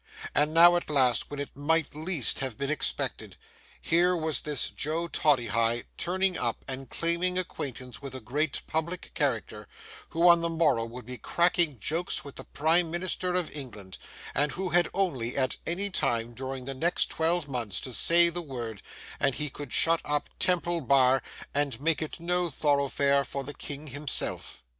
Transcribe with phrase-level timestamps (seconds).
[0.33, 3.35] And now at last, and when it might least have been expected,
[3.79, 9.67] here was this Joe Toddyhigh turning up and claiming acquaintance with a great public character,
[10.09, 13.99] who on the morrow would be cracking jokes with the Prime Minister of England,
[14.33, 18.41] and who had only, at any time during the next twelve months, to say the
[18.41, 18.81] word,
[19.19, 21.21] and he could shut up Temple Bar,
[21.53, 24.63] and make it no thoroughfare for the king himself!